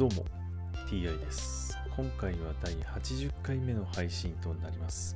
[0.00, 0.24] どうも
[0.88, 1.76] TI です。
[1.94, 5.14] 今回は第80回目の配信となります。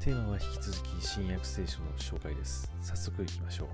[0.00, 2.72] テーマは引き続き新約聖書の紹介です。
[2.80, 3.68] 早速いきましょう。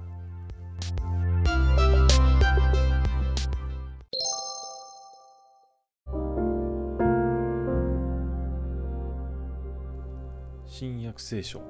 [10.67, 11.63] 新約聖書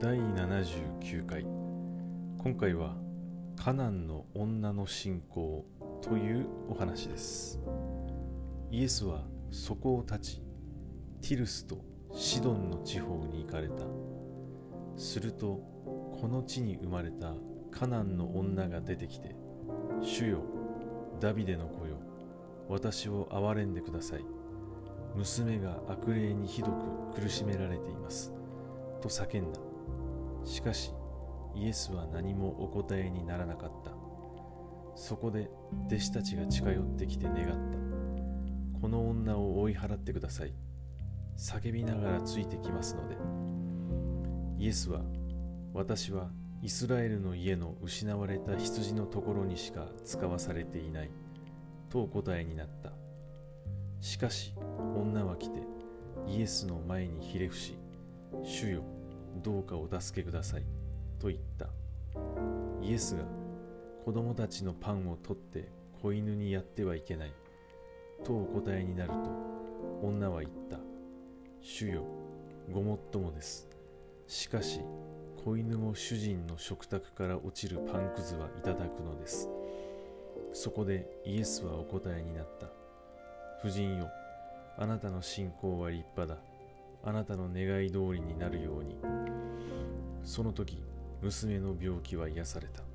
[0.00, 1.46] 第79回。
[2.36, 2.94] 今回は
[3.56, 5.64] カナンの女の信仰
[6.02, 7.58] というお話です。
[8.70, 10.42] イエスはそこを立ち
[11.22, 11.78] ティルスと
[12.12, 13.84] シドンの地方に行かれた。
[14.96, 15.62] すると
[16.20, 17.32] この地に生まれた
[17.70, 19.36] カナンの女が出てきて
[20.02, 20.42] 主よ
[21.20, 21.96] ダビデの子よ
[22.68, 24.24] 私を憐れんでください。
[25.14, 26.68] 娘が悪霊にひど
[27.14, 28.34] く苦しめられています。
[29.00, 29.60] と叫んだ。
[30.44, 30.92] しかし
[31.54, 33.92] イエスは何もお答えにならなかった。
[34.94, 35.50] そこで
[35.86, 38.07] 弟子たちが近寄ってきて願った。
[38.80, 40.52] この女を追い払ってください。
[41.36, 43.16] 叫びながらついてきますので。
[44.58, 45.02] イエスは
[45.72, 46.30] 私は
[46.62, 51.10] イスラエルの家の失われた羊のところにしか使わされていない。
[51.88, 52.92] とお答えになった。
[54.00, 54.54] しかし
[54.96, 55.60] 女は来て
[56.26, 57.76] イエスの前にひれ伏し
[58.42, 58.82] 主よ
[59.42, 60.64] どうかお助けください。
[61.18, 61.66] と言った。
[62.82, 63.22] イエスが
[64.04, 65.68] 子供たちのパンを取って
[66.00, 67.32] 子犬にやってはいけない。
[68.24, 69.16] とお答えになると
[70.02, 70.78] 女は言った。
[71.60, 72.04] 主よ
[72.70, 73.68] ごもっともです。
[74.26, 74.80] しかし
[75.44, 79.48] 子犬も主人の食卓から落ちるパンくずはいただくのです。
[80.52, 82.66] そこでイエスはお答えになった。
[83.60, 84.08] 夫人よ
[84.76, 86.40] あなたの信仰は立派だ。
[87.04, 88.96] あなたの願い通りになるように。
[90.24, 90.82] その時
[91.22, 92.87] 娘の病気は癒された。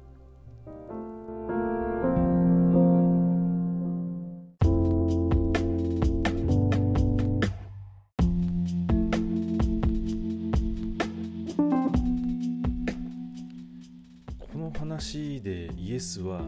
[14.73, 16.41] 話でイエスは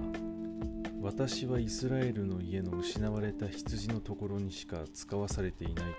[1.01, 5.91] 私はイスラエルの家の失われた羊のところにしか使わされていないと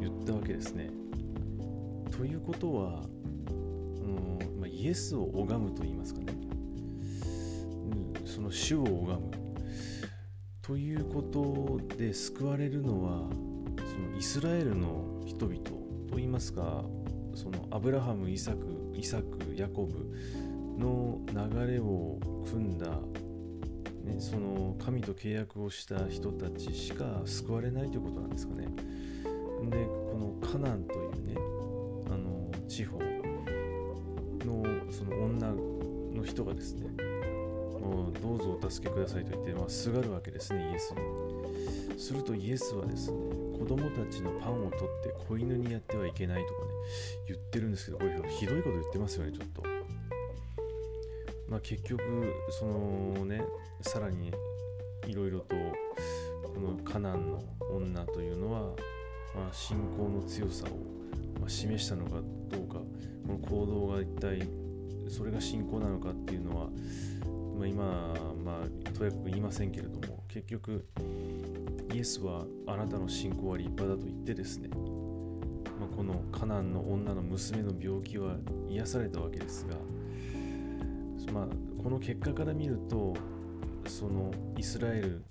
[0.00, 0.90] 言ったわけですね。
[2.16, 3.02] ということは、
[3.48, 6.32] うんまあ、イエスを拝むと言いますかね、
[8.20, 9.30] うん、その主を拝む
[10.62, 13.28] ということで救われるのは
[13.76, 15.72] そのイスラエルの人々と
[16.14, 16.84] 言いますか
[17.34, 20.10] そのアブラハムイサクイサクヤコブ
[20.78, 22.88] の流れを組んだ、
[24.04, 28.68] ね、その神と契約をした人たちしか救われないということなんですかね。
[29.70, 31.34] でこのカナンというね
[32.10, 32.98] あの地方
[34.44, 35.52] のその女
[36.14, 36.88] の人がですね
[37.80, 43.16] もうどうぞお助けくださいと言って、まあ、すがるわけですねイエスにするとイエスはですね
[43.58, 46.68] 子供たちのパンを取って子犬にやってはいけないとかね
[47.28, 49.75] 言ってるんですけどこれひどいこと言ってますよねちょっと
[51.48, 52.02] まあ結局
[52.50, 53.42] そのね
[53.82, 54.32] さらに
[55.06, 55.56] いろいろと
[56.42, 58.60] このカナンの女というのは、
[59.34, 62.74] まあ、信仰の強さを、ま、示したのかどうか
[63.26, 64.48] この行動が一体
[65.08, 66.68] それが信仰なのかっていうのは、
[67.56, 67.84] まあ、今、
[68.44, 70.86] まあ、とやかく言いませんけれども結局
[71.92, 78.36] イエスはあなたの信仰は立派だと言ってですね、まあ、このカナンの女の娘の病気は
[78.68, 79.76] 癒されたわけですが、
[81.32, 81.46] まあ、
[81.82, 83.14] この結果から見ると
[83.86, 85.24] そのイスラエル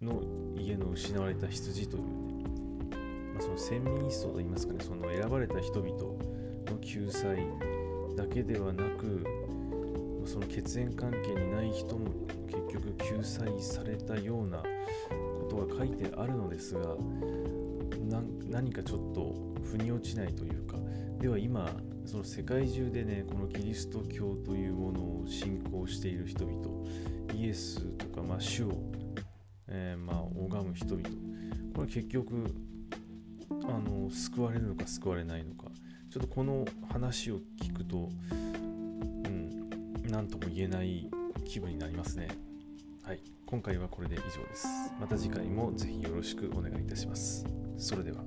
[0.00, 0.22] の
[0.56, 2.08] 家の失われた羊というね、
[3.34, 5.90] まあ、その先民一層といいますかねその選ばれた人々
[6.66, 7.46] の救済
[8.16, 9.24] だけではなく
[10.24, 12.06] その血縁関係にない人も
[12.46, 16.96] 結局救済されたようなことが書いてあるのですが
[18.48, 19.34] 何かちょっと
[19.64, 20.76] 腑に落ちないというか
[21.20, 21.70] では今
[22.10, 26.84] その世界中でねこのキリスト教というものを信仰している人々
[27.36, 28.72] イエスとか、まあ、主を、
[29.68, 31.02] えー、まあ拝む人々
[31.72, 32.52] これ結局
[33.48, 35.68] あの救われるのか救われないのか
[36.10, 41.08] ちょっとこの話を聞くとうん何とも言えない
[41.44, 42.26] 気分になりますね。
[43.04, 44.66] はい今回はこれで以上です。
[45.00, 47.44] また次回もぜひよろしくお願いいたします。
[47.78, 48.24] それでは。